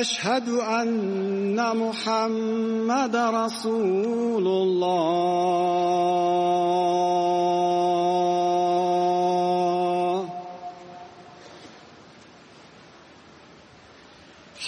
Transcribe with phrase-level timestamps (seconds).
[0.00, 5.84] أشهد أن محمد رسول الله.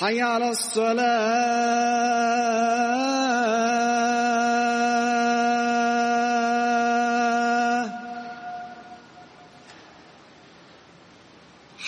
[0.01, 1.87] حي على الصلاة.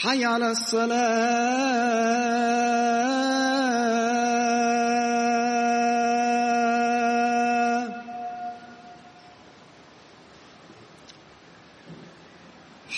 [0.02, 2.37] حي على الصلاة.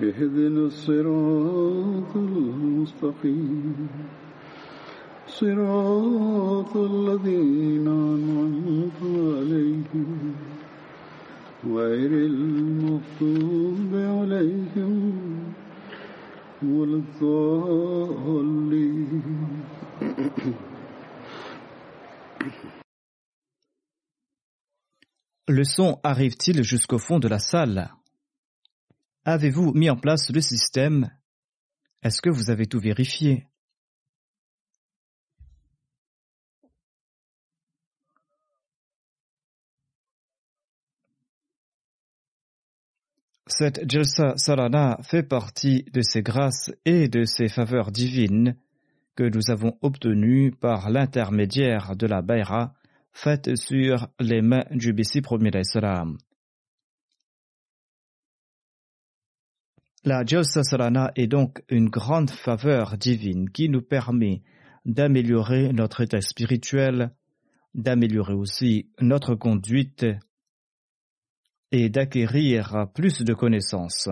[0.03, 3.89] اهدنا الصراط المستقيم
[5.27, 10.35] صراط الذين أنعمت عليهم
[11.67, 15.05] غير المغضوب عليهم
[16.63, 18.79] ولا الضالين
[25.51, 27.91] Le son arrive-t-il jusqu'au fond de la salle
[29.26, 31.10] Avez-vous mis en place le système?
[32.02, 33.48] Est-ce que vous avez tout vérifié?
[43.48, 48.58] Cette Jalsa Salana fait partie de ces grâces et de ces faveurs divines
[49.16, 52.74] que nous avons obtenues par l'intermédiaire de la Bayra
[53.14, 55.52] faite sur les mains du Messie premier.
[60.06, 64.42] La Jalsa Salana est donc une grande faveur divine qui nous permet
[64.84, 67.16] d'améliorer notre état spirituel,
[67.74, 70.06] d'améliorer aussi notre conduite
[71.72, 74.10] et d'acquérir plus de connaissances.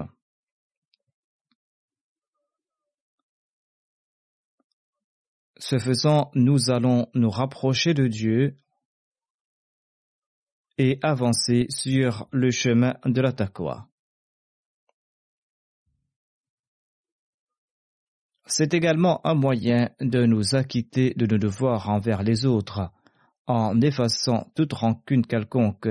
[5.57, 8.55] Ce faisant, nous allons nous rapprocher de Dieu
[10.77, 13.90] et avancer sur le chemin de la taqwa.
[18.53, 22.92] C'est également un moyen de nous acquitter de nos devoirs envers les autres,
[23.48, 25.88] en effaçant toute rancune quelconque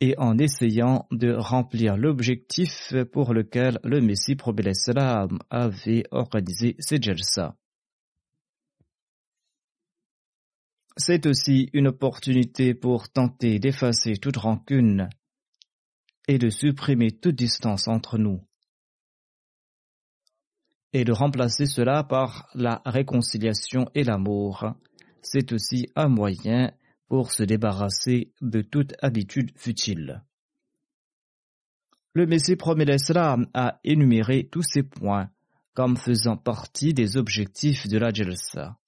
[0.00, 4.36] et en essayant de remplir l'objectif pour lequel le Messie
[4.74, 7.56] salam avait organisé ces jalsa.
[10.96, 15.08] C'est aussi une opportunité pour tenter d'effacer toute rancune
[16.28, 18.44] et de supprimer toute distance entre nous
[20.94, 24.72] et de remplacer cela par la réconciliation et l'amour.
[25.20, 26.72] C'est aussi un moyen
[27.08, 30.22] pour se débarrasser de toute habitude futile.
[32.14, 35.28] Le Messie promet l'Islam a énuméré tous ces points
[35.74, 38.78] comme faisant partie des objectifs de la Jalsa.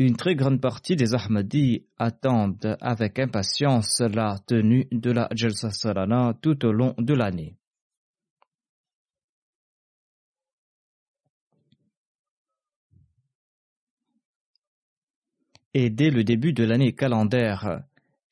[0.00, 6.34] Une très grande partie des Ahmadis attendent avec impatience la tenue de la Jalsa Salana
[6.42, 7.59] tout au long de l'année.
[15.72, 17.84] Et dès le début de l'année calendaire,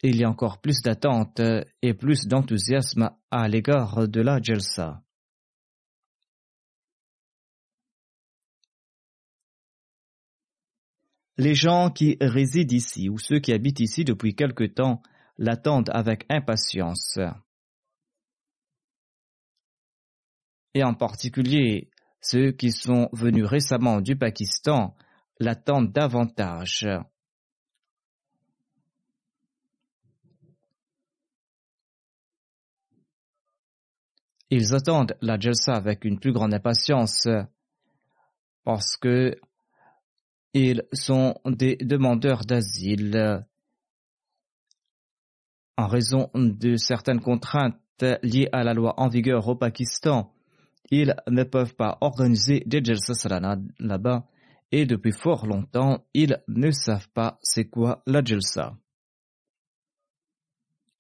[0.03, 1.41] il y a encore plus d'attente
[1.83, 5.03] et plus d'enthousiasme à l'égard de la Jalsa.
[11.37, 15.03] Les gens qui résident ici ou ceux qui habitent ici depuis quelque temps
[15.37, 17.21] l'attendent avec impatience.
[20.75, 24.97] Et en particulier, ceux qui sont venus récemment du Pakistan
[25.39, 26.89] l'attendent davantage.
[34.51, 37.29] Ils attendent la Jalsa avec une plus grande impatience
[38.65, 39.37] parce que
[40.55, 43.45] ils sont des demandeurs d'asile
[45.77, 47.77] en raison de certaines contraintes
[48.23, 50.33] liées à la loi en vigueur au Pakistan.
[50.91, 54.27] Ils ne peuvent pas organiser des Jalsa Salana là-bas
[54.73, 58.77] et depuis fort longtemps, ils ne savent pas c'est quoi la Jalsa.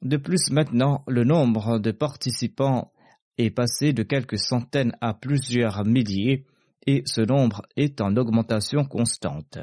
[0.02, 2.92] De plus, maintenant, le nombre de participants
[3.38, 6.44] est passé de quelques centaines à plusieurs milliers
[6.86, 9.58] et ce nombre est en augmentation constante.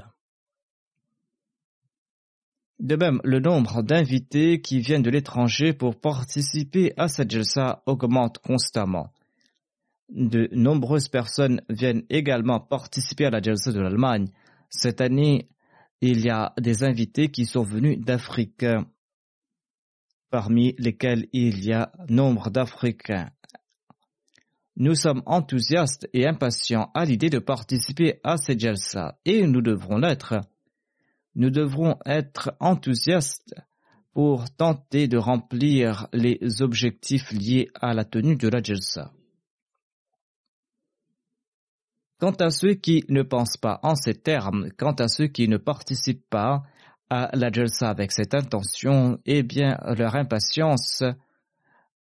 [2.79, 8.39] De même, le nombre d'invités qui viennent de l'étranger pour participer à cette jalsa augmente
[8.39, 9.11] constamment.
[10.09, 14.27] De nombreuses personnes viennent également participer à la jalsa de l'Allemagne.
[14.69, 15.47] Cette année,
[16.01, 18.65] il y a des invités qui sont venus d'Afrique,
[20.29, 23.31] parmi lesquels il y a nombre d'Africains
[24.77, 29.97] nous sommes enthousiastes et impatients à l'idée de participer à cette jalsa et nous devrons
[29.97, 30.35] l'être.
[31.35, 33.55] Nous devrons être enthousiastes
[34.13, 39.11] pour tenter de remplir les objectifs liés à la tenue de la jalsa.
[42.19, 45.57] Quant à ceux qui ne pensent pas en ces termes, quant à ceux qui ne
[45.57, 46.63] participent pas
[47.09, 51.03] à la jalsa avec cette intention, eh bien leur impatience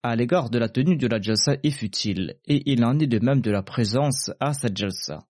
[0.05, 3.19] à l'égard de la tenue de la jalsa est futile, et il en est de
[3.25, 5.25] même de la présence à cette jalsa.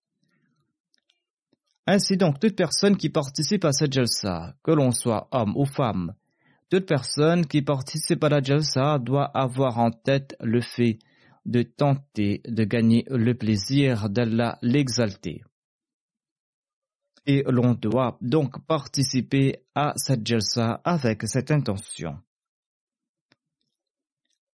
[1.86, 6.14] Ainsi donc, toute personne qui participe à cette jalsa, que l'on soit homme ou femme,
[6.70, 10.98] toute personne qui participe à la jalsa doit avoir en tête le fait
[11.46, 15.44] de tenter de gagner le plaisir d'Allah l'exalter.
[17.26, 22.18] Et l'on doit donc participer à cette jalsa avec cette intention.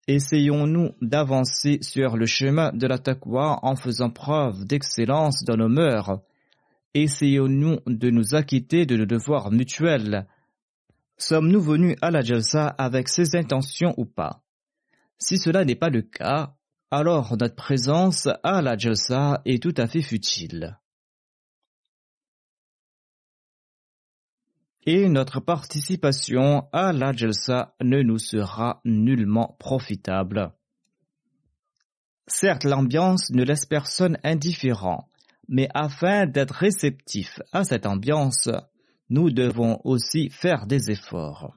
[0.09, 2.97] Essayons-nous d'avancer sur le chemin de la
[3.61, 6.21] en faisant preuve d'excellence dans nos mœurs.
[6.95, 10.25] Essayons-nous de nous acquitter de nos devoirs mutuels.
[11.19, 14.41] Sommes-nous venus à la jalsa avec ces intentions ou pas?
[15.19, 16.55] Si cela n'est pas le cas,
[16.89, 20.79] alors notre présence à la jalsa est tout à fait futile.
[24.85, 30.53] Et notre participation à la ne nous sera nullement profitable.
[32.27, 35.07] Certes, l'ambiance ne laisse personne indifférent,
[35.47, 38.49] mais afin d'être réceptif à cette ambiance,
[39.09, 41.55] nous devons aussi faire des efforts.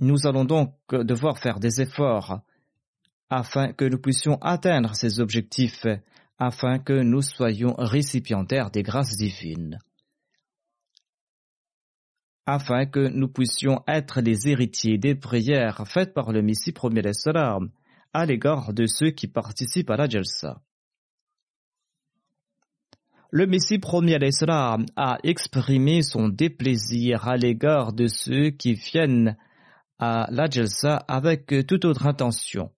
[0.00, 2.40] Nous allons donc devoir faire des efforts
[3.34, 5.86] afin que nous puissions atteindre ces objectifs,
[6.38, 9.80] afin que nous soyons récipiendaires des grâces divines,
[12.46, 17.70] afin que nous puissions être les héritiers des prières faites par le Messie premier salam
[18.12, 20.62] à l'égard de ceux qui participent à la Jalsa.
[23.32, 29.36] Le Messie premier salam a exprimé son déplaisir à l'égard de ceux qui viennent
[29.98, 32.70] à la Jalsa avec toute autre intention.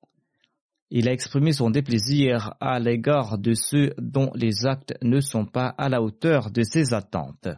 [0.91, 5.69] Il a exprimé son déplaisir à l'égard de ceux dont les actes ne sont pas
[5.69, 7.49] à la hauteur de ses attentes.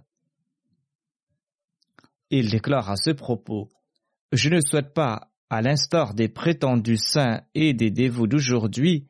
[2.30, 3.68] Il déclare à ce propos
[4.32, 9.06] Je ne souhaite pas, à l'instar des prétendus saints et des dévots d'aujourd'hui,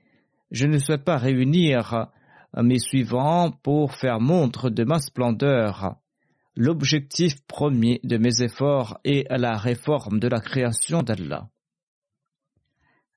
[0.51, 2.09] je ne souhaite pas réunir
[2.57, 5.97] mes suivants pour faire montre de ma splendeur.
[6.57, 11.49] L'objectif premier de mes efforts est la réforme de la création d'Allah.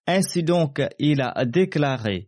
[0.07, 2.27] Ainsi donc, il a déclaré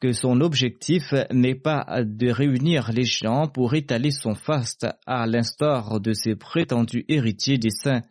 [0.00, 6.00] que son objectif n'est pas de réunir les gens pour étaler son faste à l'instar
[6.00, 8.02] de ses prétendus héritiers des saints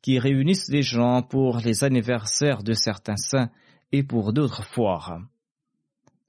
[0.00, 3.50] qui réunissent les gens pour les anniversaires de certains saints
[3.92, 5.20] et pour d'autres foires.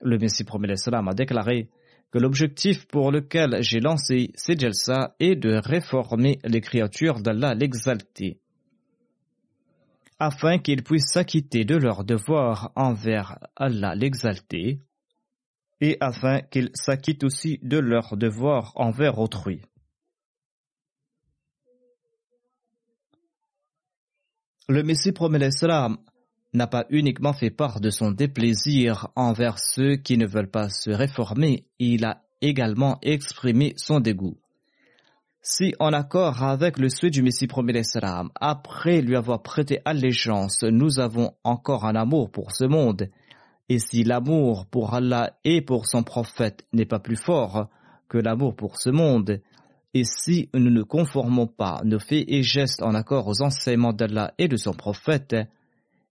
[0.02, 0.68] Le Messie promet
[1.08, 1.70] a déclaré
[2.12, 4.56] que l'objectif pour lequel j'ai lancé ces
[5.20, 8.40] est de réformer les créatures d'Allah l'exalté
[10.20, 14.82] afin qu'ils puissent s'acquitter de leurs devoirs envers Allah l'exalté,
[15.80, 19.62] et afin qu'ils s'acquittent aussi de leurs devoirs envers autrui.
[24.68, 25.98] Le Messie promet l'Islam
[26.54, 30.90] n'a pas uniquement fait part de son déplaisir envers ceux qui ne veulent pas se
[30.90, 34.40] réformer, il a également exprimé son dégoût
[35.50, 40.64] si en accord avec le souhait du Messie premier salam, après lui avoir prêté allégeance,
[40.64, 43.10] nous avons encore un amour pour ce monde,
[43.70, 47.70] et si l'amour pour Allah et pour son prophète n'est pas plus fort
[48.10, 49.40] que l'amour pour ce monde,
[49.94, 54.34] et si nous ne conformons pas nos faits et gestes en accord aux enseignements d'Allah
[54.38, 55.34] et de son prophète,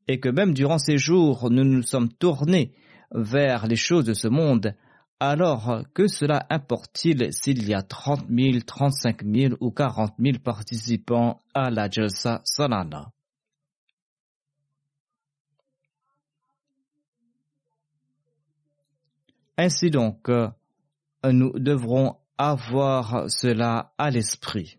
[0.08, 2.72] et que même durant ces jours nous nous sommes tournés
[3.12, 4.74] vers les choses de ce monde,
[5.18, 11.40] alors, que cela importe-t-il s'il y a 30 000, 35 000 ou 40 000 participants
[11.54, 13.12] à la Jalsa Salana?
[19.56, 20.28] Ainsi donc,
[21.24, 24.78] nous devrons avoir cela à l'esprit.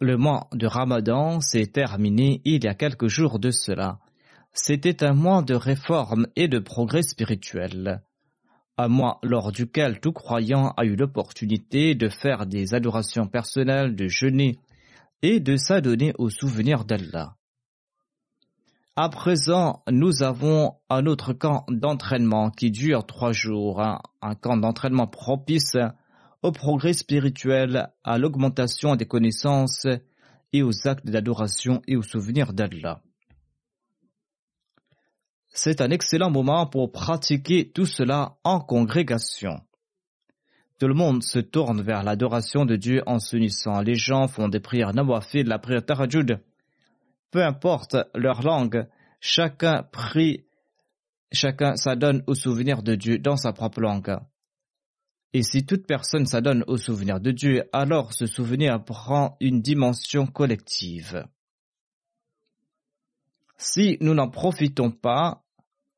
[0.00, 4.00] Le mois de Ramadan s'est terminé il y a quelques jours de cela.
[4.54, 8.02] C'était un mois de réforme et de progrès spirituel,
[8.76, 14.08] un mois lors duquel tout croyant a eu l'opportunité de faire des adorations personnelles, de
[14.08, 14.58] jeûner
[15.22, 17.36] et de s'adonner au souvenir d'Allah.
[18.94, 25.06] À présent, nous avons un autre camp d'entraînement qui dure trois jours, un camp d'entraînement
[25.06, 25.78] propice
[26.42, 29.86] au progrès spirituel, à l'augmentation des connaissances
[30.52, 33.00] et aux actes d'adoration et au souvenir d'Allah
[35.52, 39.60] c'est un excellent moment pour pratiquer tout cela en congrégation.
[40.78, 43.82] Tout le monde se tourne vers l'adoration de Dieu en s'unissant.
[43.82, 46.38] Les gens font des prières nawafil, la prière tarajud.
[47.30, 48.88] Peu importe leur langue,
[49.20, 50.44] chacun prie,
[51.30, 54.16] chacun s'adonne au souvenir de Dieu dans sa propre langue.
[55.34, 60.26] Et si toute personne s'adonne au souvenir de Dieu, alors ce souvenir prend une dimension
[60.26, 61.24] collective.
[63.56, 65.41] Si nous n'en profitons pas,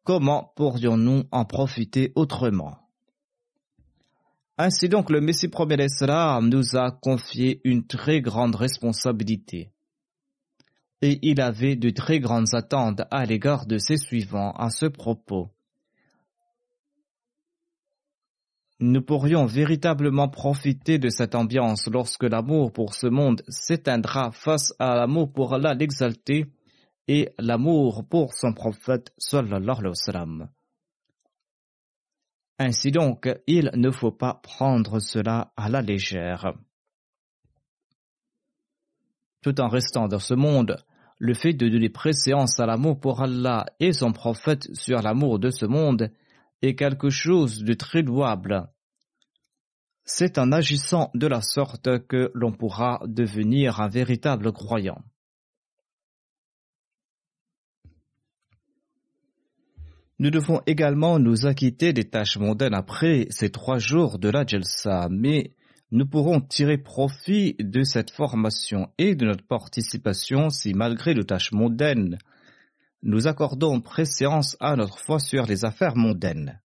[0.04, 2.78] comment pourrions-nous en profiter autrement?
[4.56, 5.88] Ainsi donc, le Messie premier
[6.42, 9.72] nous a confié une très grande responsabilité.
[11.02, 15.50] Et il avait de très grandes attentes à l'égard de ses suivants à ce propos.
[18.80, 24.94] Nous pourrions véritablement profiter de cette ambiance lorsque l'amour pour ce monde s'éteindra face à
[24.94, 26.46] l'amour pour Allah l'exalté
[27.08, 30.48] et l'amour pour son prophète sallallahu alayhi wa sallam.
[32.58, 36.54] Ainsi donc, il ne faut pas prendre cela à la légère.
[39.42, 40.76] Tout en restant dans ce monde,
[41.18, 45.50] le fait de donner préséance à l'amour pour Allah et son prophète sur l'amour de
[45.50, 46.10] ce monde
[46.62, 48.68] est quelque chose de très louable.
[50.04, 55.02] C'est en agissant de la sorte que l'on pourra devenir un véritable croyant.
[60.20, 65.08] Nous devons également nous acquitter des tâches mondaines après ces trois jours de la Jalsa,
[65.10, 65.54] mais
[65.90, 71.52] nous pourrons tirer profit de cette formation et de notre participation si malgré les tâches
[71.52, 72.18] mondaines,
[73.02, 76.60] nous accordons préséance à notre foi sur les affaires mondaines.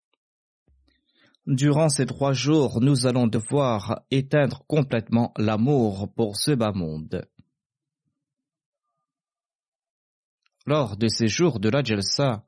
[1.47, 7.25] Durant ces trois jours, nous allons devoir éteindre complètement l'amour pour ce bas monde.
[10.67, 12.45] Lors de ces jours de la Jalsa,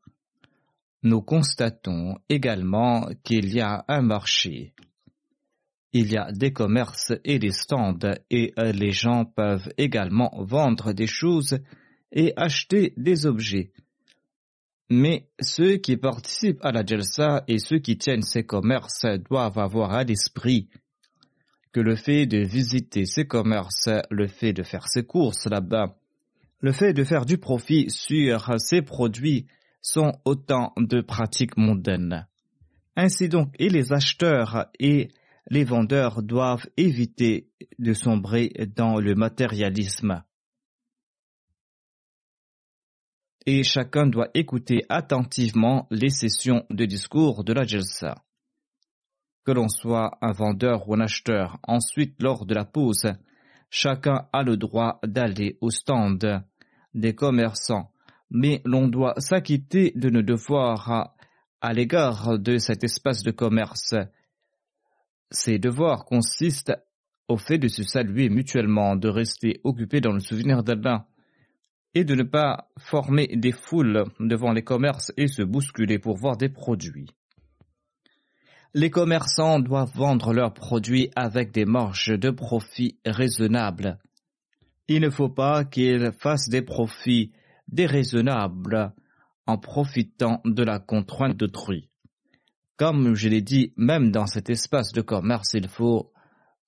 [1.03, 4.73] nous constatons également qu'il y a un marché.
[5.93, 7.97] Il y a des commerces et des stands
[8.29, 11.59] et les gens peuvent également vendre des choses
[12.11, 13.71] et acheter des objets.
[14.89, 19.93] Mais ceux qui participent à la Jalsa et ceux qui tiennent ces commerces doivent avoir
[19.93, 20.69] à l'esprit
[21.71, 25.97] que le fait de visiter ces commerces, le fait de faire ses courses là-bas,
[26.59, 29.47] le fait de faire du profit sur ces produits
[29.81, 32.27] sont autant de pratiques mondaines.
[32.95, 35.09] Ainsi donc, et les acheteurs et
[35.49, 40.23] les vendeurs doivent éviter de sombrer dans le matérialisme.
[43.47, 48.23] Et chacun doit écouter attentivement les sessions de discours de la Jalsa.
[49.43, 53.11] Que l'on soit un vendeur ou un acheteur, ensuite lors de la pause,
[53.71, 56.43] chacun a le droit d'aller au stand
[56.93, 57.91] des commerçants
[58.31, 61.13] mais l'on doit s'acquitter de nos devoirs
[61.61, 63.93] à, l'égard de cet espace de commerce.
[65.29, 66.73] Ces devoirs consistent
[67.27, 71.07] au fait de se saluer mutuellement, de rester occupé dans le souvenir d'Allah
[71.93, 76.37] et de ne pas former des foules devant les commerces et se bousculer pour voir
[76.37, 77.09] des produits.
[78.73, 83.99] Les commerçants doivent vendre leurs produits avec des marges de profit raisonnables.
[84.87, 87.33] Il ne faut pas qu'ils fassent des profits
[87.71, 88.93] déraisonnable
[89.47, 91.89] en profitant de la contrainte d'autrui.
[92.77, 96.11] Comme je l'ai dit, même dans cet espace de commerce, il faut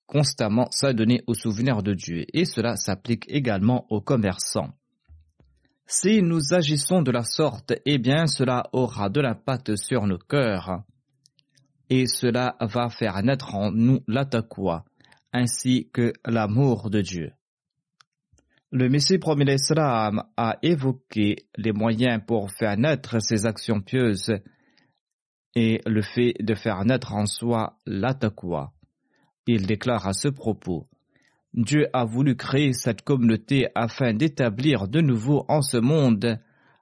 [0.06, 4.74] constamment s'adonner au souvenir de Dieu, et cela s'applique également aux commerçants.
[5.86, 10.82] Si nous agissons de la sorte, eh bien cela aura de l'impact sur nos cœurs,
[11.90, 14.84] et cela va faire naître en nous l'attaqua,
[15.32, 17.32] ainsi que l'amour de Dieu.
[18.76, 24.34] Le Messie premier l'Islam a évoqué les moyens pour faire naître ces actions pieuses
[25.54, 28.72] et le fait de faire naître en soi l'attaqua.
[29.46, 30.88] Il déclare à ce propos
[31.52, 36.40] Dieu a voulu créer cette communauté afin d'établir de nouveau en ce monde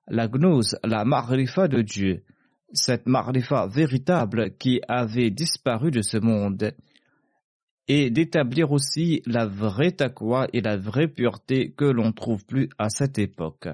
[0.09, 2.25] la gnose, la marifa de Dieu,
[2.73, 6.73] cette marifa véritable qui avait disparu de ce monde
[7.89, 12.89] et d'établir aussi la vraie taqwa et la vraie pureté que l'on trouve plus à
[12.89, 13.69] cette époque.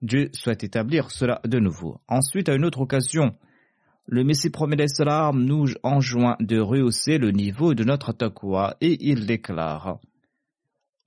[0.00, 2.00] Dieu souhaite établir cela de nouveau.
[2.08, 3.36] Ensuite, à une autre occasion,
[4.06, 9.26] le Messie promet l'Islam nous enjoint de rehausser le niveau de notre taqwa et il
[9.26, 10.00] déclare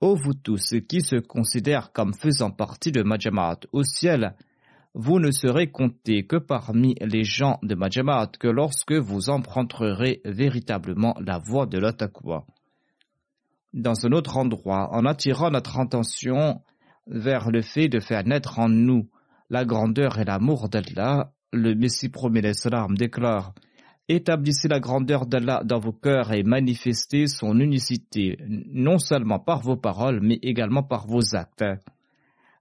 [0.00, 4.34] Ô vous tous qui se considèrent comme faisant partie de Majamat au ciel,
[4.98, 11.14] vous ne serez comptés que parmi les gens de Majamat que lorsque vous emprunterez véritablement
[11.20, 12.46] la voie de l'Atakwa.
[13.74, 16.62] Dans un autre endroit, en attirant notre attention
[17.06, 19.10] vers le fait de faire naître en nous
[19.50, 23.52] la grandeur et l'amour d'Allah, le Messie promet l'Islam déclare
[24.08, 29.76] Établissez la grandeur d'Allah dans vos cœurs et manifestez son unicité, non seulement par vos
[29.76, 31.64] paroles, mais également par vos actes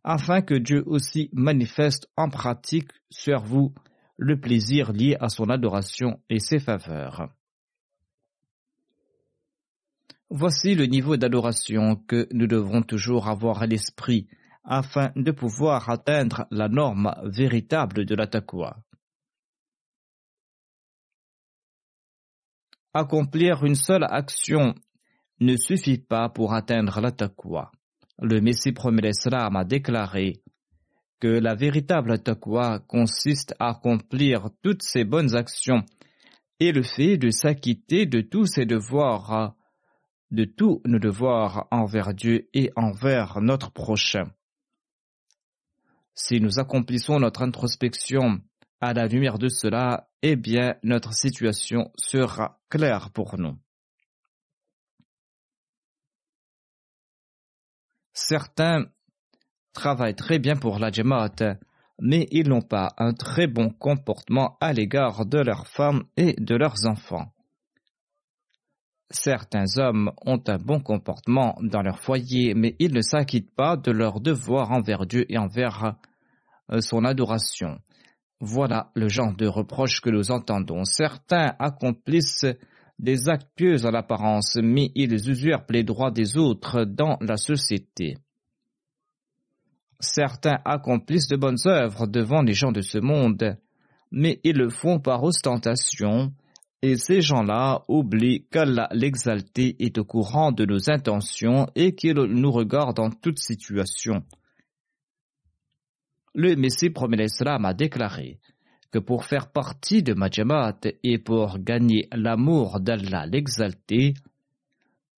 [0.05, 3.73] afin que Dieu aussi manifeste en pratique sur vous
[4.17, 7.27] le plaisir lié à son adoration et ses faveurs.
[10.29, 14.27] Voici le niveau d'adoration que nous devrons toujours avoir à l'esprit
[14.63, 18.77] afin de pouvoir atteindre la norme véritable de la taqwa.
[22.93, 24.75] Accomplir une seule action
[25.39, 27.71] ne suffit pas pour atteindre la taqwa
[28.21, 30.41] le Messie premier l'Islam a déclaré
[31.19, 35.83] que la véritable taqwa consiste à accomplir toutes ces bonnes actions
[36.59, 39.55] et le fait de s'acquitter de tous ses devoirs,
[40.31, 44.25] de tous nos devoirs envers Dieu et envers notre prochain.
[46.13, 48.39] Si nous accomplissons notre introspection
[48.79, 53.57] à la lumière de cela, eh bien notre situation sera claire pour nous.
[58.15, 58.85] Certains
[59.73, 61.57] travaillent très bien pour la Jamaat,
[61.99, 66.55] mais ils n'ont pas un très bon comportement à l'égard de leurs femmes et de
[66.55, 67.33] leurs enfants.
[69.11, 73.91] Certains hommes ont un bon comportement dans leur foyer, mais ils ne s'acquittent pas de
[73.91, 75.95] leur devoir envers Dieu et envers
[76.71, 77.79] euh, son adoration.
[78.39, 80.85] Voilà le genre de reproches que nous entendons.
[80.85, 82.45] Certains accomplissent
[82.99, 88.17] des actes pieux en apparence, mais ils usurpent les droits des autres dans la société.
[89.99, 93.57] Certains accomplissent de bonnes œuvres devant les gens de ce monde,
[94.11, 96.33] mais ils le font par ostentation,
[96.81, 102.51] et ces gens-là oublient qu'Allah l'exalté est au courant de nos intentions et qu'il nous
[102.51, 104.23] regarde en toute situation.
[106.33, 108.39] Le Messie promet l'Islam a déclaré
[108.99, 114.13] pour faire partie de Majamat et pour gagner l'amour d'Allah l'exalté,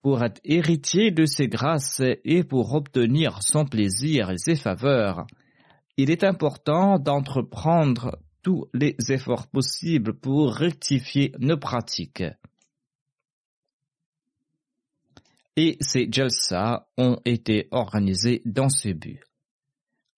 [0.01, 5.27] pour être héritier de ses grâces et pour obtenir son plaisir et ses faveurs,
[5.97, 12.23] il est important d'entreprendre tous les efforts possibles pour rectifier nos pratiques.
[15.57, 19.19] Et ces jalsa ont été organisés dans ce but,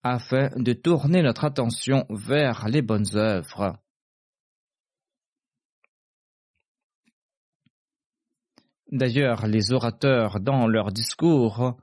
[0.03, 3.77] afin de tourner notre attention vers les bonnes œuvres.
[8.91, 11.77] D'ailleurs, les orateurs, dans leur discours,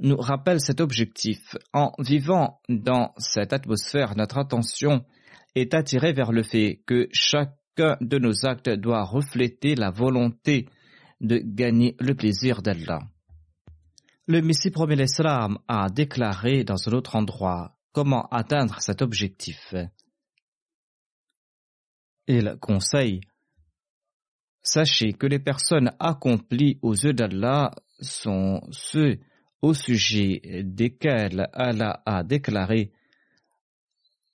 [0.00, 1.56] nous rappellent cet objectif.
[1.72, 5.04] En vivant dans cette atmosphère, notre attention
[5.54, 10.68] est attirée vers le fait que chacun de nos actes doit refléter la volonté
[11.20, 13.00] de gagner le plaisir d'Allah.
[14.28, 19.72] Le Messie premier l'Islam a déclaré dans un autre endroit comment atteindre cet objectif.
[22.26, 23.20] Il conseille
[24.62, 29.20] Sachez que les personnes accomplies aux yeux d'Allah sont ceux
[29.62, 32.90] au sujet desquels Allah a déclaré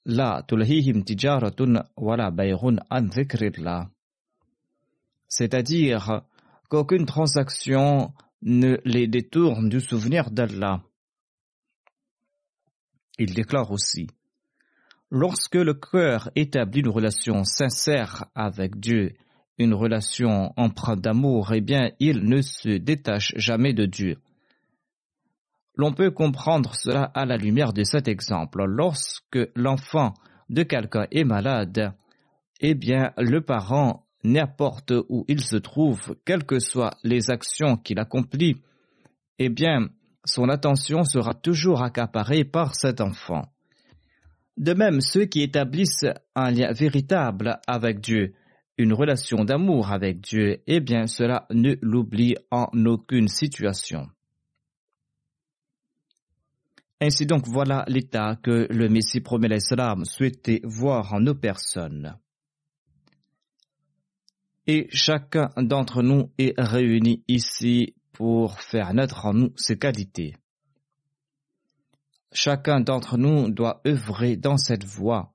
[0.07, 3.11] La tulhihim tijaratun wala bayrun an
[5.29, 6.23] C'est-à-dire
[6.71, 10.83] qu'aucune transaction ne les détourne du souvenir d'Allah.
[13.19, 14.09] Il déclare aussi
[15.11, 19.15] Lorsque le cœur établit une relation sincère avec Dieu
[19.59, 24.19] une relation empreinte d'amour, eh bien, il ne se détache jamais de Dieu.
[25.75, 28.65] L'on peut comprendre cela à la lumière de cet exemple.
[28.65, 30.15] Lorsque l'enfant
[30.51, 31.95] de quelqu'un est malade,
[32.61, 37.99] eh bien, le parent, n'importe où il se trouve, quelles que soient les actions qu'il
[37.99, 38.57] accomplit,
[39.39, 39.89] eh bien,
[40.25, 43.47] son attention sera toujours accaparée par cet enfant.
[44.57, 48.35] De même, ceux qui établissent un lien véritable avec Dieu
[48.79, 54.09] une relation d'amour avec Dieu, eh bien cela ne l'oublie en aucune situation.
[57.01, 62.17] Ainsi donc voilà l'état que le Messie promet l'Islam souhaitait voir en nos personnes.
[64.67, 70.37] Et chacun d'entre nous est réuni ici pour faire naître en nous ces qualités.
[72.33, 75.33] Chacun d'entre nous doit œuvrer dans cette voie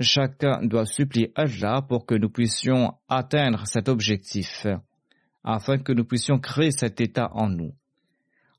[0.00, 4.66] Chacun doit supplier Allah pour que nous puissions atteindre cet objectif,
[5.44, 7.72] afin que nous puissions créer cet état en nous.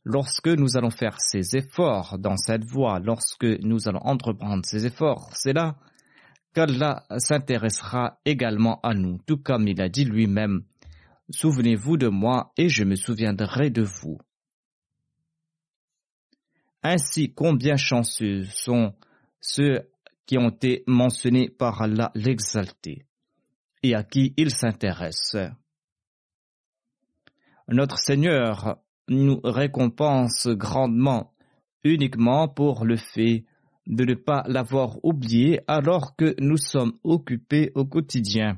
[0.05, 5.29] Lorsque nous allons faire ces efforts dans cette voie, lorsque nous allons entreprendre ces efforts,
[5.33, 5.75] c'est là
[6.55, 10.63] qu'Allah s'intéressera également à nous, tout comme il a dit lui-même,
[11.29, 14.19] Souvenez-vous de moi et je me souviendrai de vous.
[16.83, 18.93] Ainsi, combien chanceux sont
[19.41, 19.89] ceux
[20.27, 23.05] qui ont été mentionnés par Allah l'exalté
[23.81, 25.35] et à qui il s'intéresse.
[27.67, 31.33] Notre Seigneur nous récompense grandement
[31.83, 33.45] uniquement pour le fait
[33.87, 38.57] de ne pas l'avoir oublié alors que nous sommes occupés au quotidien.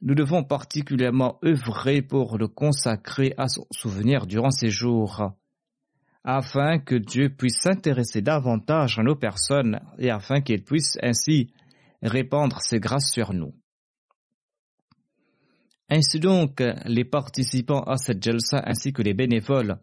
[0.00, 5.32] Nous devons particulièrement œuvrer pour le consacrer à son souvenir durant ces jours
[6.24, 11.52] afin que Dieu puisse s'intéresser davantage à nos personnes et afin qu'il puisse ainsi
[12.02, 13.54] répandre ses grâces sur nous.
[15.88, 19.78] Ainsi donc, les participants à cette jalsa ainsi que les bénévoles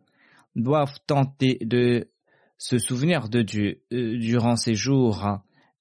[0.56, 2.12] doivent tenter de
[2.58, 5.26] se souvenir de Dieu durant ces jours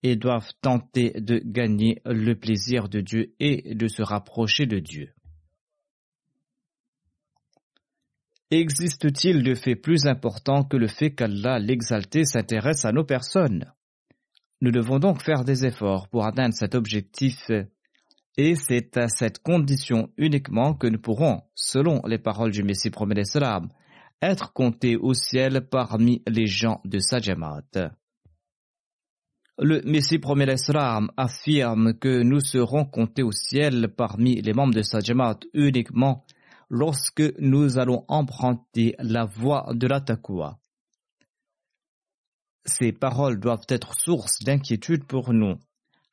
[0.02, 5.14] et doivent tenter de gagner le plaisir de Dieu et de se rapprocher de Dieu.
[8.50, 13.72] Existe-t-il de fait plus important que le fait qu'Allah l'exalté s'intéresse à nos personnes?
[14.60, 17.50] Nous devons donc faire des efforts pour atteindre cet objectif
[18.36, 23.14] et c'est à cette condition uniquement que nous pourrons, selon les paroles du Messie promet
[24.22, 27.92] être comptés au ciel parmi les gens de Sajamat.
[29.58, 34.82] Le Messie premier l'Islam affirme que nous serons comptés au ciel parmi les membres de
[34.82, 36.24] sa Jamaat uniquement
[36.68, 40.58] lorsque nous allons emprunter la voie de la taqwa.
[42.64, 45.54] Ces paroles doivent être source d'inquiétude pour nous.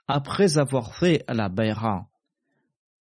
[0.07, 2.09] Après avoir fait la bayra,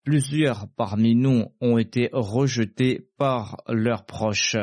[0.05, 4.55] plusieurs parmi nous ont été rejetés par leurs proches.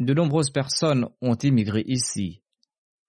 [0.00, 2.40] De nombreuses personnes ont immigré ici,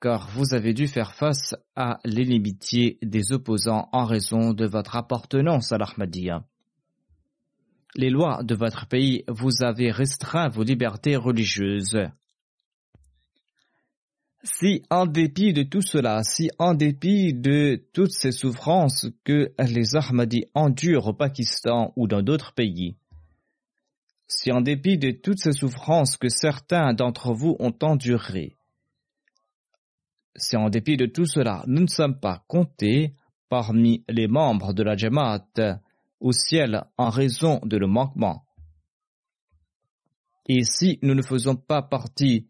[0.01, 5.71] car vous avez dû faire face à l'inimitié des opposants en raison de votre appartenance
[5.71, 6.43] à l'Ahmadiyya.
[7.95, 11.97] Les lois de votre pays vous avez restreint vos libertés religieuses.
[14.43, 19.95] Si en dépit de tout cela, si en dépit de toutes ces souffrances que les
[19.95, 22.97] Ahmadis endurent au Pakistan ou dans d'autres pays,
[24.33, 28.55] si en dépit de toutes ces souffrances que certains d'entre vous ont endurées,
[30.37, 33.13] si en dépit de tout cela, nous ne sommes pas comptés
[33.49, 35.81] parmi les membres de la Jamaat
[36.21, 38.45] au ciel en raison de le manquement,
[40.47, 42.47] et si nous ne faisons pas partie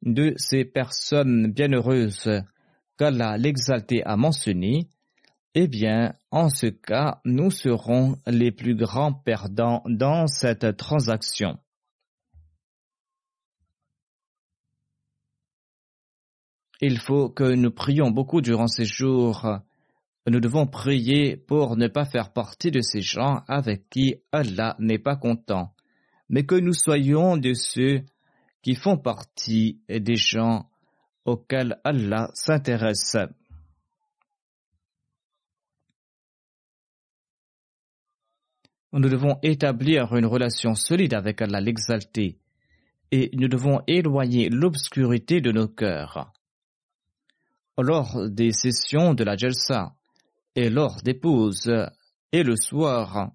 [0.00, 2.42] de ces personnes bienheureuses
[2.96, 4.88] qu'Allah l'exalté a mentionnées,
[5.60, 11.58] eh bien, en ce cas, nous serons les plus grands perdants dans cette transaction.
[16.80, 19.48] Il faut que nous prions beaucoup durant ces jours.
[20.28, 25.00] Nous devons prier pour ne pas faire partie de ces gens avec qui Allah n'est
[25.00, 25.74] pas content,
[26.28, 28.04] mais que nous soyons de ceux
[28.62, 30.70] qui font partie des gens
[31.24, 33.16] auxquels Allah s'intéresse.
[38.92, 42.38] Nous devons établir une relation solide avec Allah l'exalté
[43.10, 46.32] et nous devons éloigner l'obscurité de nos cœurs.
[47.78, 49.94] Lors des sessions de la Jalsa
[50.54, 51.72] et lors des pauses
[52.32, 53.30] et le soir,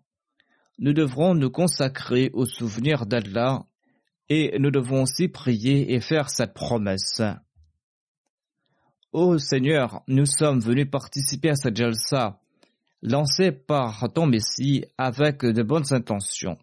[0.80, 3.64] nous devrons nous consacrer au souvenir d'Allah
[4.30, 7.22] et nous devons aussi prier et faire cette promesse.
[9.12, 12.40] Ô Seigneur, nous sommes venus participer à cette jalsa
[13.04, 16.58] lancée par ton Messie avec de bonnes intentions.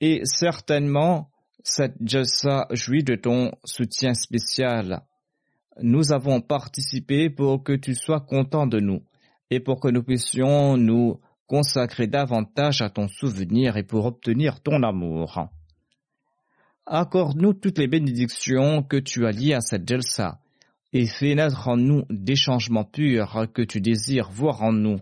[0.00, 1.30] Et certainement,
[1.62, 5.02] cette jalsa jouit de ton soutien spécial.
[5.82, 9.02] Nous avons participé pour que tu sois content de nous
[9.50, 14.82] et pour que nous puissions nous consacrer davantage à ton souvenir et pour obtenir ton
[14.82, 15.48] amour.
[16.86, 20.38] Accorde-nous toutes les bénédictions que tu as liées à cette Jalsa
[20.94, 25.00] et fais naître en nous des changements purs que tu désires voir en nous,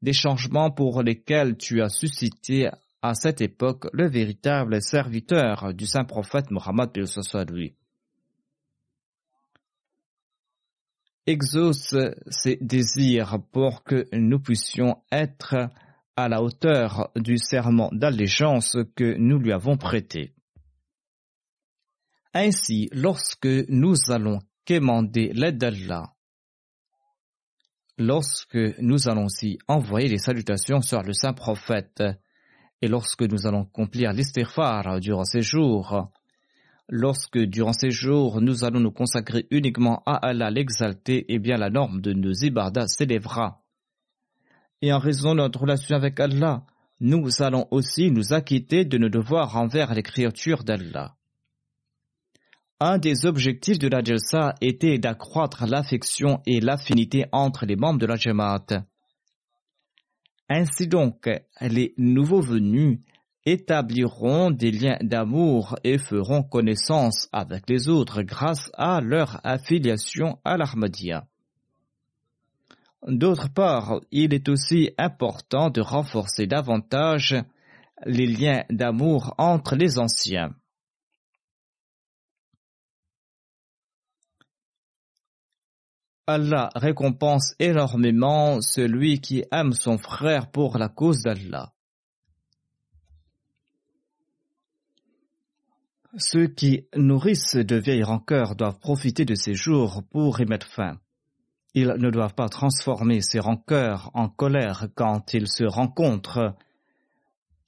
[0.00, 2.70] des changements pour lesquels tu as suscité
[3.02, 6.90] à cette époque le véritable serviteur du saint prophète Mohammed
[7.50, 7.74] lui.
[11.26, 11.94] Exauce
[12.28, 15.68] ses désirs pour que nous puissions être
[16.16, 20.32] à la hauteur du serment d'allégeance que nous lui avons prêté.
[22.32, 26.12] Ainsi, lorsque nous allons quémander l'aide d'Allah,
[27.96, 32.02] lorsque nous allons y envoyer les salutations sur le saint prophète,
[32.82, 36.10] et lorsque nous allons accomplir l'istighfar durant ces jours,
[36.88, 41.70] lorsque durant ces jours nous allons nous consacrer uniquement à Allah l'exalté, eh bien la
[41.70, 43.62] norme de nos ibadas s'élèvera.
[44.82, 46.66] Et en raison de notre relation avec Allah,
[47.00, 51.15] nous allons aussi nous acquitter de nos devoirs envers les créatures d'Allah.
[52.78, 58.04] Un des objectifs de la Jalsa était d'accroître l'affection et l'affinité entre les membres de
[58.04, 58.84] la Jamaat.
[60.50, 61.30] Ainsi donc,
[61.62, 63.00] les nouveaux venus
[63.46, 70.58] établiront des liens d'amour et feront connaissance avec les autres grâce à leur affiliation à
[70.58, 71.26] l'Ahmadiyya.
[73.06, 77.36] D'autre part, il est aussi important de renforcer davantage
[78.04, 80.54] les liens d'amour entre les anciens.
[86.28, 91.72] Allah récompense énormément celui qui aime son frère pour la cause d'Allah.
[96.18, 100.98] Ceux qui nourrissent de vieilles rancœurs doivent profiter de ces jours pour y mettre fin.
[101.74, 106.56] Ils ne doivent pas transformer ces rancœurs en colère quand ils se rencontrent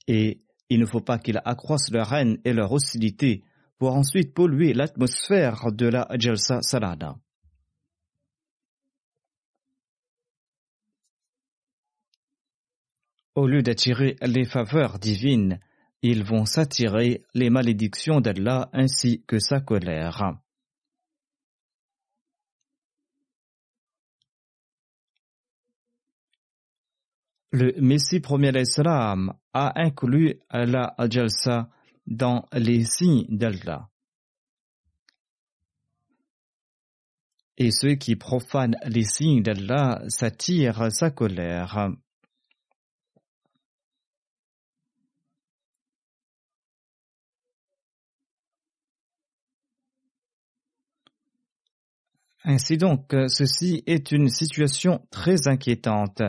[0.07, 3.43] et il ne faut pas qu'ils accroissent leur haine et leur hostilité
[3.77, 7.15] pour ensuite polluer l'atmosphère de la Jalsa Salada.
[13.39, 15.61] Au lieu d'attirer les faveurs divines,
[16.01, 20.33] ils vont s'attirer les malédictions d'Allah ainsi que sa colère.
[27.51, 31.69] Le Messie premier l'Islam a inclus la Jalsa
[32.07, 33.87] dans les signes d'Allah.
[37.57, 41.89] Et ceux qui profanent les signes d'Allah s'attirent sa colère.
[52.43, 56.21] Ainsi donc, ceci est une situation très inquiétante.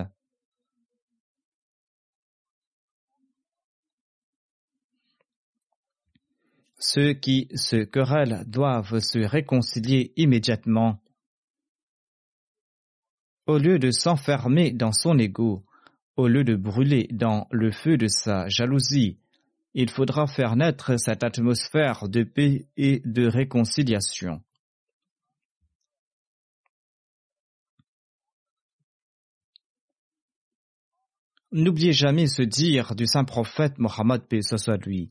[6.79, 10.99] Ceux qui se querellent doivent se réconcilier immédiatement.
[13.47, 15.65] Au lieu de s'enfermer dans son ego,
[16.17, 19.19] au lieu de brûler dans le feu de sa jalousie,
[19.75, 24.43] il faudra faire naître cette atmosphère de paix et de réconciliation.
[31.53, 34.23] N'oubliez jamais ce dire du saint prophète Mohammed
[34.87, 35.11] lui.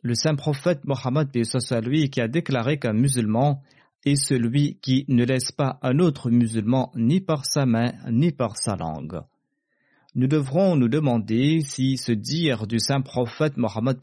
[0.00, 1.30] Le saint prophète Mohammed
[1.82, 3.60] lui qui a déclaré qu'un musulman
[4.04, 8.56] est celui qui ne laisse pas un autre musulman ni par sa main ni par
[8.56, 9.20] sa langue.
[10.14, 13.98] Nous devrons nous demander si ce dire du saint prophète Mohammed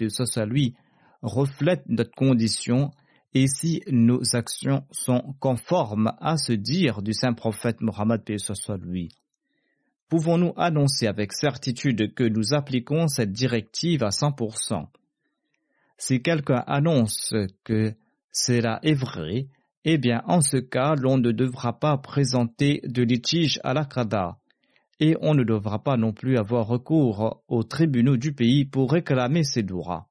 [0.46, 0.76] lui
[1.22, 2.92] reflète notre condition
[3.34, 8.24] et si nos actions sont conformes à ce dire du saint prophète Mohammed
[8.84, 9.08] lui
[10.10, 14.88] pouvons-nous annoncer avec certitude que nous appliquons cette directive à 100%
[15.98, 17.94] Si quelqu'un annonce que
[18.32, 19.48] cela est vrai,
[19.86, 24.40] eh bien en ce cas l'on ne devra pas présenter de litige à l'Akada
[25.00, 29.44] et on ne devra pas non plus avoir recours aux tribunaux du pays pour réclamer
[29.44, 30.09] ses droits.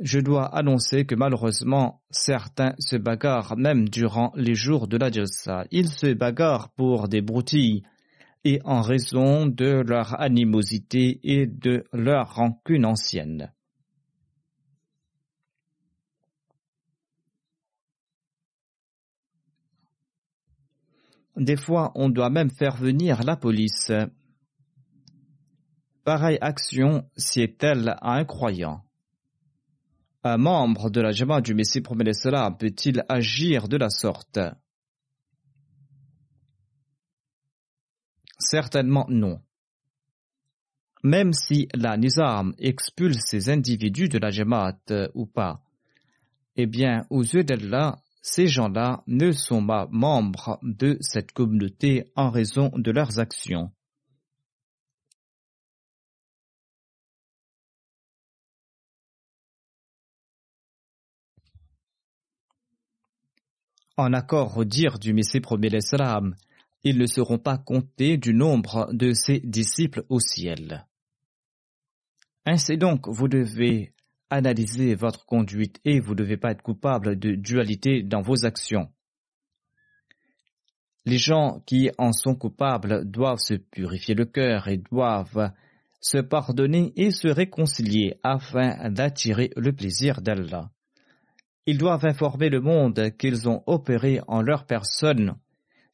[0.00, 5.66] Je dois annoncer que malheureusement, certains se bagarrent même durant les jours de la Jalsa.
[5.70, 7.84] Ils se bagarrent pour des broutilles
[8.44, 13.52] et en raison de leur animosité et de leur rancune ancienne.
[21.36, 23.90] Des fois, on doit même faire venir la police.
[26.04, 28.83] Pareille action si est-elle à un croyant
[30.24, 34.38] un membre de la Jama du Messie promet cela peut-il agir de la sorte?
[38.38, 39.40] Certainement non.
[41.02, 45.60] Même si la Nizam expulse ces individus de la Jamaat euh, ou pas,
[46.56, 52.30] eh bien, aux yeux d'Allah, ces gens-là ne sont pas membres de cette communauté en
[52.30, 53.70] raison de leurs actions.
[63.96, 66.34] En accord au dire du Messie premier l'Islam,
[66.82, 70.84] ils ne seront pas comptés du nombre de ses disciples au ciel.
[72.44, 73.92] Ainsi donc, vous devez
[74.30, 78.90] analyser votre conduite et vous ne devez pas être coupable de dualité dans vos actions.
[81.06, 85.52] Les gens qui en sont coupables doivent se purifier le cœur et doivent
[86.00, 90.73] se pardonner et se réconcilier afin d'attirer le plaisir d'Allah.
[91.66, 95.36] Ils doivent informer le monde qu'ils ont opéré en leur personne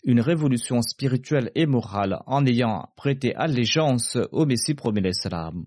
[0.04, 5.66] une révolution spirituelle et morale en ayant prêté allégeance au Messie promis l'Islam.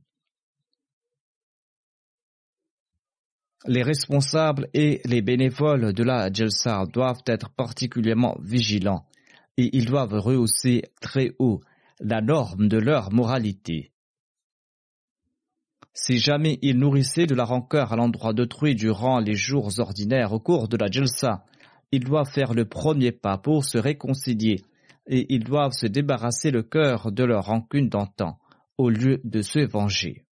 [3.65, 9.05] Les responsables et les bénévoles de la Jalsa doivent être particulièrement vigilants
[9.55, 11.61] et ils doivent rehausser très haut
[12.01, 13.92] la norme de leur moralité.
[15.93, 20.39] Si jamais ils nourrissaient de la rancœur à l'endroit d'autrui durant les jours ordinaires au
[20.39, 21.45] cours de la Jalsa,
[21.91, 24.61] ils doivent faire le premier pas pour se réconcilier
[25.05, 28.39] et ils doivent se débarrasser le cœur de leur rancune d'antan
[28.77, 30.25] au lieu de se venger.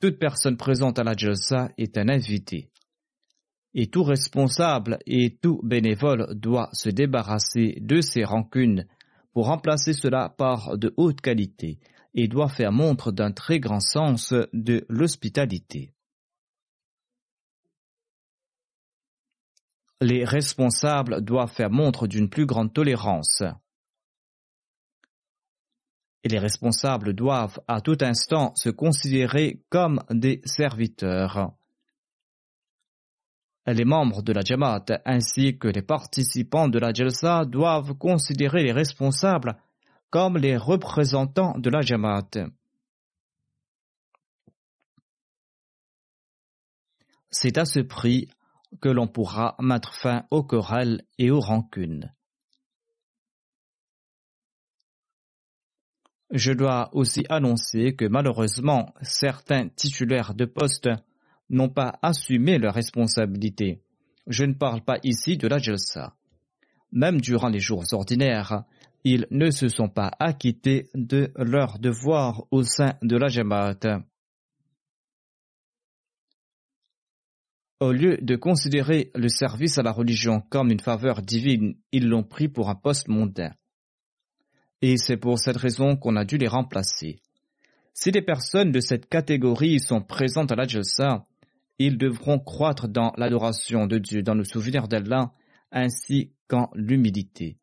[0.00, 2.70] Toute personne présente à la Jalsa est un invité.
[3.74, 8.86] Et tout responsable et tout bénévole doit se débarrasser de ses rancunes
[9.32, 11.78] pour remplacer cela par de haute qualité
[12.16, 15.92] et doit faire montre d'un très grand sens de l'hospitalité.
[20.00, 23.42] Les responsables doivent faire montre d'une plus grande tolérance.
[26.24, 31.52] Et les responsables doivent à tout instant se considérer comme des serviteurs.
[33.66, 38.72] Les membres de la Jamaat ainsi que les participants de la Jalsa doivent considérer les
[38.72, 39.56] responsables
[40.10, 42.48] comme les représentants de la Jamaat.
[47.30, 48.28] C'est à ce prix
[48.80, 52.12] que l'on pourra mettre fin aux querelles et aux rancunes.
[56.30, 60.88] Je dois aussi annoncer que malheureusement certains titulaires de poste
[61.50, 63.80] n'ont pas assumé leurs responsabilités.
[64.26, 66.16] Je ne parle pas ici de la Jalsa.
[66.90, 68.64] Même durant les jours ordinaires,
[69.08, 74.02] ils ne se sont pas acquittés de leurs devoirs au sein de la Jamaat.
[77.78, 82.24] Au lieu de considérer le service à la religion comme une faveur divine, ils l'ont
[82.24, 83.52] pris pour un poste mondain.
[84.82, 87.20] Et c'est pour cette raison qu'on a dû les remplacer.
[87.94, 90.66] Si des personnes de cette catégorie sont présentes à la
[91.78, 95.32] ils devront croître dans l'adoration de Dieu, dans le souvenir d'Allah,
[95.70, 97.56] ainsi qu'en l'humilité.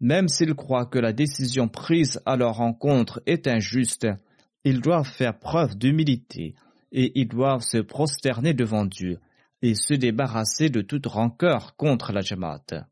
[0.00, 4.06] Même s'ils croient que la décision prise à leur rencontre est injuste,
[4.64, 6.54] ils doivent faire preuve d'humilité
[6.92, 9.20] et ils doivent se prosterner devant Dieu
[9.62, 12.88] et se débarrasser de toute rancœur contre la Jamaat.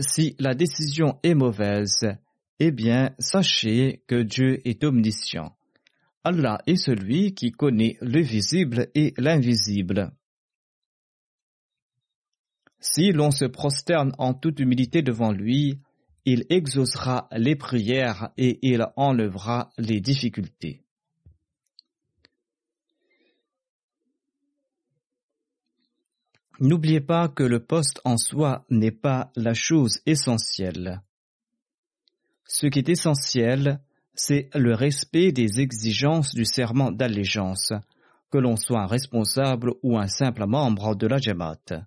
[0.00, 2.06] Si la décision est mauvaise,
[2.58, 5.56] eh bien, sachez que Dieu est omniscient.
[6.22, 10.12] Allah est celui qui connaît le visible et l'invisible.
[12.86, 15.80] Si l'on se prosterne en toute humilité devant lui,
[16.26, 20.82] il exaucera les prières et il enlèvera les difficultés.
[26.60, 31.00] N'oubliez pas que le poste en soi n'est pas la chose essentielle.
[32.44, 33.80] Ce qui est essentiel,
[34.12, 37.72] c'est le respect des exigences du serment d'allégeance,
[38.30, 41.86] que l'on soit un responsable ou un simple membre de la Jamaat.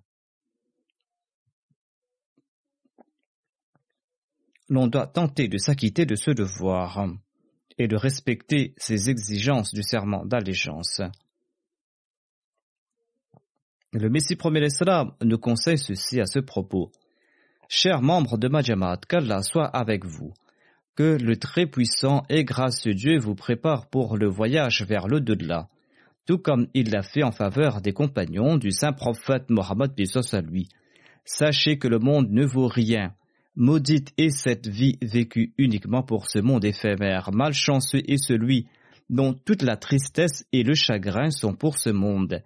[4.68, 7.08] L'on doit tenter de s'acquitter de ce devoir
[7.78, 11.00] et de respecter ces exigences du serment d'allégeance.
[13.92, 16.92] Le Messie premier l'Islam nous conseille ceci à ce propos.
[17.68, 20.34] Chers membres de Majamat, qu'Allah soit avec vous.
[20.94, 25.68] Que le Très-Puissant et gracieux Dieu vous prépare pour le voyage vers l'au-delà,
[26.26, 29.92] tout comme il l'a fait en faveur des compagnons du saint prophète Mohammed
[30.44, 30.68] lui.
[31.24, 33.14] Sachez que le monde ne vaut rien.
[33.60, 37.30] Maudite est cette vie vécue uniquement pour ce monde éphémère.
[37.32, 38.68] Malchanceux est celui
[39.10, 42.44] dont toute la tristesse et le chagrin sont pour ce monde.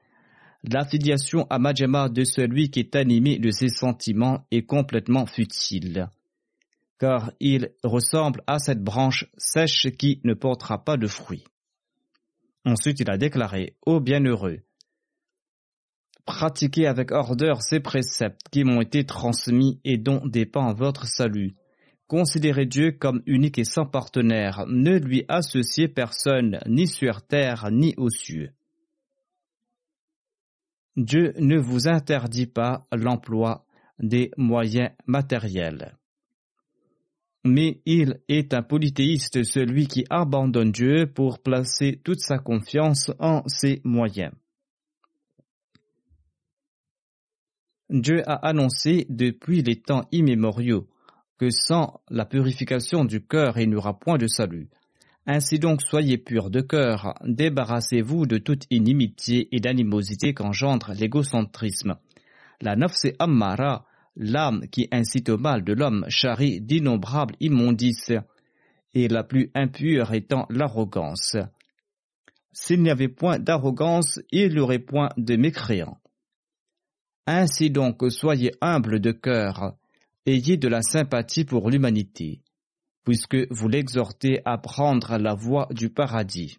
[0.64, 6.08] L'affiliation à Majama de celui qui est animé de ses sentiments est complètement futile,
[6.98, 11.44] car il ressemble à cette branche sèche qui ne portera pas de fruits.
[12.64, 14.60] Ensuite, il a déclaré Ô bienheureux,
[16.24, 21.54] pratiquez avec ardeur ces préceptes qui m'ont été transmis et dont dépend votre salut.
[22.06, 27.94] Considérez Dieu comme unique et sans partenaire, ne lui associez personne, ni sur terre, ni
[27.96, 28.52] aux cieux.
[30.96, 33.64] Dieu ne vous interdit pas l'emploi
[33.98, 35.96] des moyens matériels.
[37.44, 43.42] Mais il est un polythéiste, celui qui abandonne Dieu pour placer toute sa confiance en
[43.46, 44.32] ses moyens.
[47.92, 50.88] Dieu a annoncé depuis les temps immémoriaux
[51.38, 54.70] que sans la purification du cœur il n'y aura point de salut.
[55.26, 61.96] Ainsi donc soyez purs de cœur, débarrassez-vous de toute inimitié et d'animosité qu'engendre l'égocentrisme.
[62.62, 63.84] La nafs ammara,
[64.16, 68.12] l'âme qui incite au mal de l'homme, charrie d'innombrables immondices,
[68.94, 71.36] et la plus impure étant l'arrogance.
[72.52, 75.98] S'il n'y avait point d'arrogance, il n'y aurait point de mécréants.
[77.26, 79.76] Ainsi donc soyez humbles de cœur,
[80.26, 82.42] ayez de la sympathie pour l'humanité
[83.04, 86.58] puisque vous l'exhortez à prendre la voie du paradis.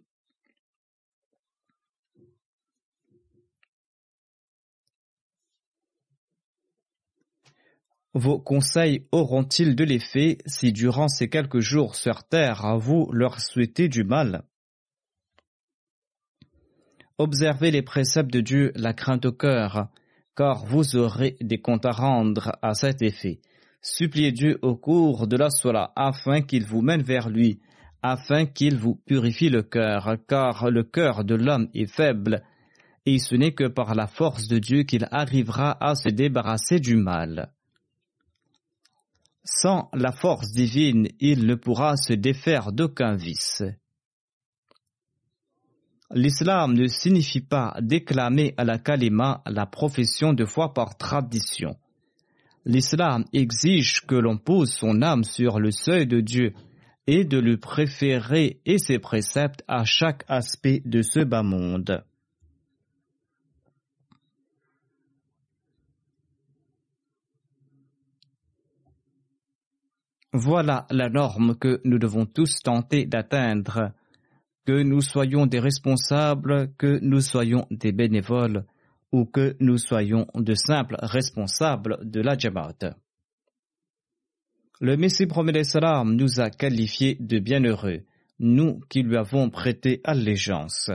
[8.15, 13.87] Vos conseils auront-ils de l'effet si durant ces quelques jours sur terre vous leur souhaitez
[13.87, 14.43] du mal?
[17.17, 19.87] Observez les préceptes de Dieu, la crainte au cœur,
[20.35, 23.39] car vous aurez des comptes à rendre à cet effet.
[23.81, 27.59] Suppliez Dieu au cours de la sola afin qu'il vous mène vers lui,
[28.01, 32.43] afin qu'il vous purifie le cœur, car le cœur de l'homme est faible,
[33.05, 36.95] et ce n'est que par la force de Dieu qu'il arrivera à se débarrasser du
[36.95, 37.51] mal.
[39.43, 43.63] Sans la force divine, il ne pourra se défaire d'aucun vice.
[46.15, 51.75] L'islam ne signifie pas déclamer à la kalima la profession de foi par tradition
[52.65, 56.53] L'islam exige que l'on pose son âme sur le seuil de Dieu
[57.07, 62.05] et de lui préférer et ses préceptes à chaque aspect de ce bas monde.
[70.31, 73.91] Voilà la norme que nous devons tous tenter d'atteindre,
[74.65, 78.65] que nous soyons des responsables, que nous soyons des bénévoles
[79.11, 82.95] ou que nous soyons de simples responsables de la Jamaat.
[84.79, 88.03] Le Messie promet salam nous a qualifiés de bienheureux,
[88.39, 90.91] nous qui lui avons prêté allégeance.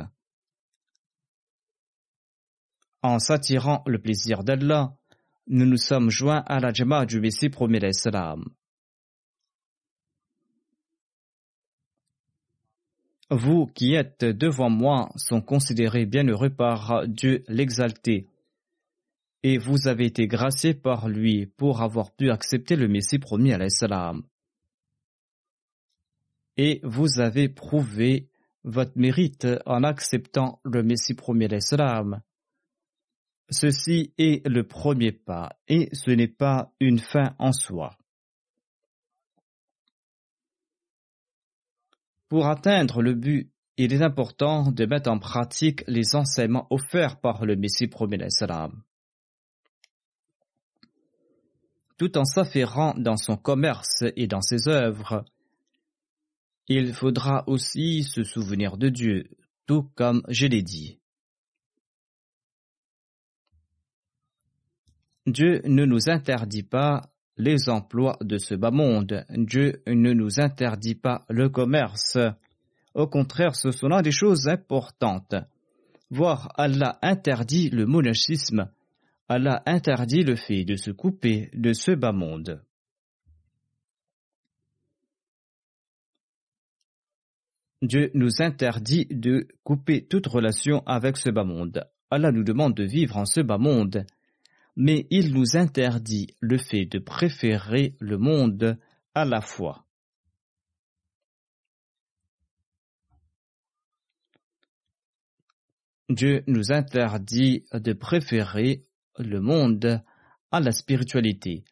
[3.03, 4.97] En s'attirant le plaisir d'Allah,
[5.47, 8.45] nous nous sommes joints à la Jamaat du Messie promet salam.
[13.31, 18.27] Vous qui êtes devant moi sont considérés bienheureux par Dieu l'exalté,
[19.43, 23.59] et vous avez été graciés par lui pour avoir pu accepter le Messie promis à
[23.59, 24.23] l'Islam.
[26.57, 28.29] Et vous avez prouvé
[28.65, 32.23] votre mérite en acceptant le Messie promis à l'Islam.
[33.51, 37.97] Ceci est le premier pas, et ce n'est pas une fin en soi.
[42.29, 47.47] Pour atteindre le but, il est important de mettre en pratique les enseignements offerts par
[47.47, 48.83] le Messie promis l'Islam.
[51.97, 55.25] Tout en s'affairant dans son commerce et dans ses œuvres,
[56.69, 59.31] il faudra aussi se souvenir de Dieu,
[59.67, 60.99] tout comme je l'ai dit.
[65.27, 69.25] Dieu ne nous interdit pas les emplois de ce bas monde.
[69.31, 72.19] Dieu ne nous interdit pas le commerce.
[72.95, 75.35] Au contraire, ce sont là des choses importantes.
[76.11, 78.69] Voir Allah interdit le monachisme.
[79.29, 82.63] Allah interdit le fait de se couper de ce bas monde.
[87.81, 91.85] Dieu nous interdit de couper toute relation avec ce bas monde.
[92.11, 94.05] Allah nous demande de vivre en ce bas monde
[94.79, 98.79] mais il nous interdit le fait de préférer le monde
[99.13, 99.85] à la foi.
[106.09, 108.83] Dieu nous interdit de préférer
[109.19, 110.01] le monde
[110.53, 111.65] à la spiritualité.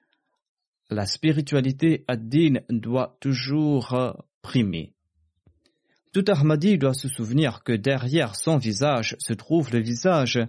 [0.91, 4.93] La spiritualité ad-din doit toujours primer.
[6.13, 10.41] Tout Ahmadi doit se souvenir que derrière son visage se trouve le visage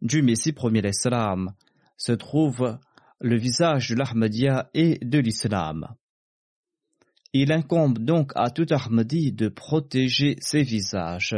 [0.00, 1.52] du Messie premier l'Islam
[1.96, 2.78] se trouve
[3.20, 5.94] le visage de l'Ahmadiyya et de l'islam.
[7.32, 11.36] Il incombe donc à tout Ahmadi de protéger ses visages.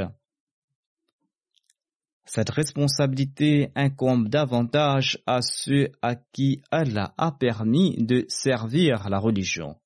[2.25, 9.77] Cette responsabilité incombe davantage à ceux à qui Allah a permis de servir la religion.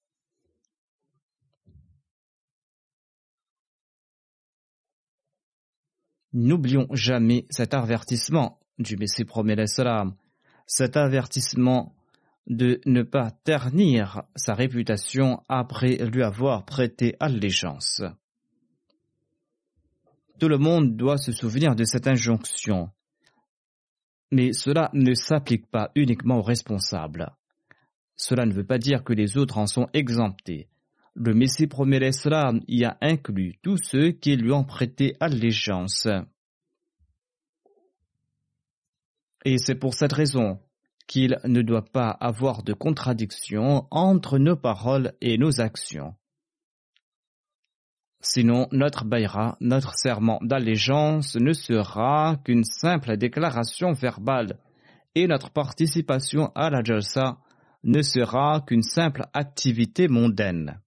[6.33, 10.17] N'oublions jamais cet avertissement du Messie promet salam
[10.67, 11.95] cet avertissement
[12.47, 18.03] de ne pas ternir sa réputation après lui avoir prêté allégeance.
[20.39, 22.91] Tout le monde doit se souvenir de cette injonction.
[24.33, 27.31] Mais cela ne s'applique pas uniquement aux responsables.
[28.17, 30.69] Cela ne veut pas dire que les autres en sont exemptés.
[31.15, 36.09] Le Messie promet l'Islam y a inclus tous ceux qui lui ont prêté allégeance.
[39.45, 40.61] Et c'est pour cette raison
[41.07, 46.15] qu'il ne doit pas avoir de contradiction entre nos paroles et nos actions.
[48.21, 54.59] Sinon, notre baïra, notre serment d'allégeance ne sera qu'une simple déclaration verbale
[55.17, 57.39] et notre participation à la jalsa
[57.83, 60.81] ne sera qu'une simple activité mondaine.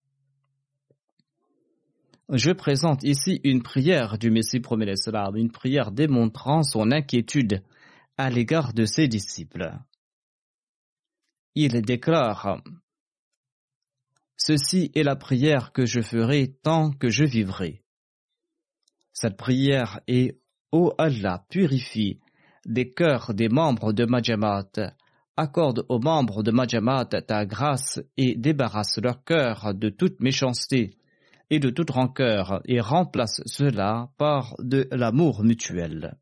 [2.30, 4.92] Je présente ici une prière du Messie promet
[5.36, 7.62] une prière démontrant son inquiétude
[8.18, 9.74] à l'égard de ses disciples.
[11.56, 12.62] Il déclare
[14.38, 17.82] Ceci est la prière que je ferai tant que je vivrai.
[19.14, 20.40] Cette prière est
[20.72, 22.20] Ô Allah, purifie
[22.66, 24.94] des cœurs des membres de Majamat,
[25.38, 30.98] accorde aux membres de Majamat ta grâce et débarrasse leur cœur de toute méchanceté
[31.50, 36.18] et de toute rancœur et remplace cela par de l'amour mutuel.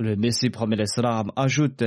[0.00, 1.82] Le Messie promet l'Islam ajoute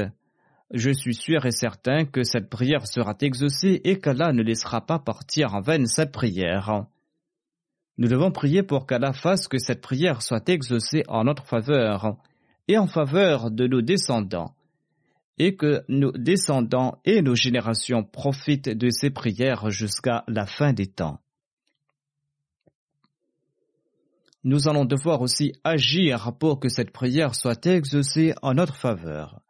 [0.70, 5.00] Je suis sûr et certain que cette prière sera exaucée et qu'Allah ne laissera pas
[5.00, 6.88] partir en vain cette prière.
[7.98, 12.18] Nous devons prier pour qu'Allah fasse que cette prière soit exaucée en notre faveur
[12.68, 14.56] et en faveur de nos descendants,
[15.38, 20.88] et que nos descendants et nos générations profitent de ces prières jusqu'à la fin des
[20.88, 21.22] temps.
[24.44, 29.42] Nous allons devoir aussi agir pour que cette prière soit exaucée en notre faveur.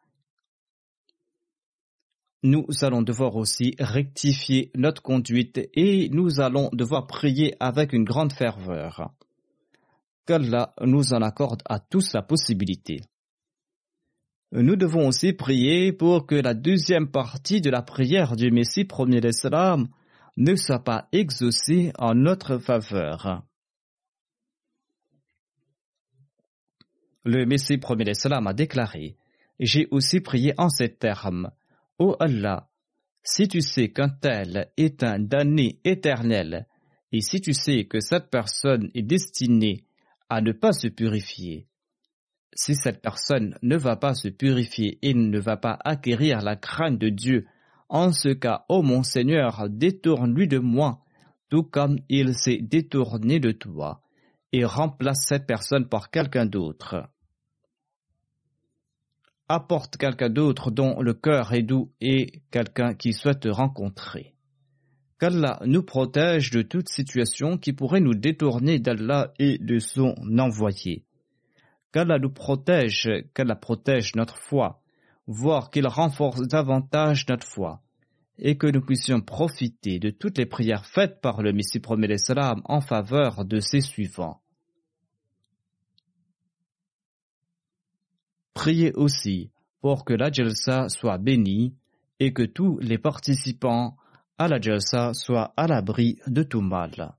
[2.44, 8.34] Nous allons devoir aussi rectifier notre conduite et nous allons devoir prier avec une grande
[8.34, 9.14] ferveur.
[10.26, 13.02] Qu'Allah nous en accorde à tous la possibilité.
[14.52, 19.22] Nous devons aussi prier pour que la deuxième partie de la prière du Messie premier
[19.22, 19.88] d'Islam
[20.36, 23.44] ne soit pas exaucée en notre faveur.
[27.24, 29.16] Le Messie premier d'Islam a déclaré
[29.60, 31.52] J'ai aussi prié en ces termes.
[32.00, 32.68] Ô Allah,
[33.24, 36.66] si tu sais qu'un tel est un damné éternel,
[37.12, 39.84] et si tu sais que cette personne est destinée
[40.30, 41.68] à ne pas se purifier,
[42.56, 46.98] si cette personne ne va pas se purifier et ne va pas acquérir la crainte
[46.98, 47.46] de Dieu,
[47.88, 51.02] en ce cas, ô mon Seigneur, détourne-lui de moi,
[51.50, 54.02] tout comme il s'est détourné de toi,
[54.52, 57.10] et remplace cette personne par quelqu'un d'autre.
[59.48, 64.34] Apporte quelqu'un d'autre dont le cœur est doux et quelqu'un qui souhaite rencontrer.
[65.20, 71.06] Qu'Allah nous protège de toute situation qui pourrait nous détourner d'Allah et de son envoyé
[71.92, 74.82] qu'Allah nous protège, qu'Allah protège notre foi,
[75.28, 77.82] voire qu'il renforce davantage notre foi,
[78.42, 82.16] et que nous puissions profiter de toutes les prières faites par le Messie premier
[82.66, 84.42] en faveur de ses suivants.
[88.54, 91.76] Priez aussi pour que la Jalsa soit bénie
[92.20, 93.96] et que tous les participants
[94.38, 97.16] à la Jalsa soient à l'abri de tout mal.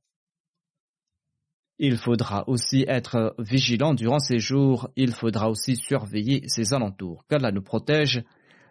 [1.78, 7.50] Il faudra aussi être vigilant durant ces jours, il faudra aussi surveiller ses alentours, qu'Allah
[7.50, 8.22] nous protège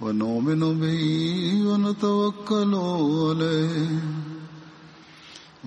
[0.00, 1.02] ونؤمن به
[1.66, 4.00] ونتوكل عليه.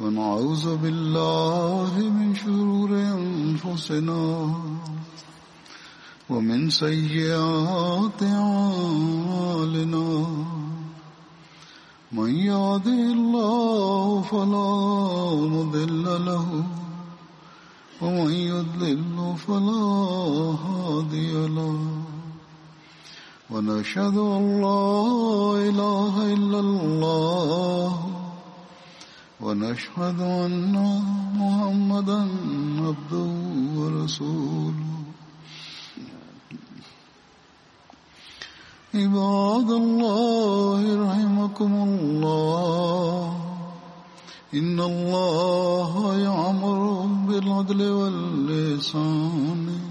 [0.02, 4.56] ونعوذ بالله من شرور أنفسنا
[6.30, 10.26] ومن سيئات أعمالنا.
[12.12, 16.64] من يهده الله فلا مضل له
[18.02, 19.86] ومن يضلل فلا
[20.66, 22.01] هادي له.
[23.52, 24.96] ونشهد أن لا
[25.70, 27.92] إله إلا الله
[29.42, 30.76] ونشهد أن
[31.36, 32.20] محمدا
[32.86, 33.32] عبده
[33.78, 34.90] ورسوله.
[38.96, 43.34] عباد الله رحمكم الله
[44.54, 49.91] إن الله يعمر بالعدل واللسان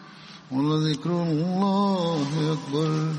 [0.52, 3.12] ولذكر الله أكبر